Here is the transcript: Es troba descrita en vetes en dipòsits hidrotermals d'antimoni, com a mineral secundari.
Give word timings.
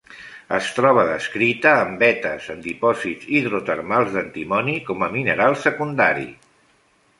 Es 0.59 0.69
troba 0.77 1.03
descrita 1.09 1.73
en 1.81 1.91
vetes 2.03 2.47
en 2.55 2.63
dipòsits 2.65 3.29
hidrotermals 3.41 4.17
d'antimoni, 4.17 4.77
com 4.91 5.07
a 5.09 5.13
mineral 5.19 5.61
secundari. 5.69 6.29